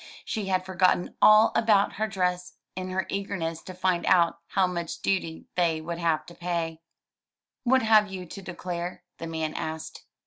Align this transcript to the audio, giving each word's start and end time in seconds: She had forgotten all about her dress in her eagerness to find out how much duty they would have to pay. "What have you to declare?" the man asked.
She 0.25 0.47
had 0.47 0.65
forgotten 0.65 1.15
all 1.21 1.51
about 1.55 1.97
her 1.97 2.07
dress 2.07 2.53
in 2.75 2.89
her 2.89 3.05
eagerness 3.07 3.61
to 3.61 3.75
find 3.75 4.03
out 4.07 4.39
how 4.47 4.65
much 4.65 5.03
duty 5.03 5.45
they 5.55 5.79
would 5.79 5.99
have 5.99 6.25
to 6.25 6.33
pay. 6.33 6.81
"What 7.65 7.83
have 7.83 8.11
you 8.11 8.25
to 8.25 8.41
declare?" 8.41 9.03
the 9.19 9.27
man 9.27 9.53
asked. 9.53 10.05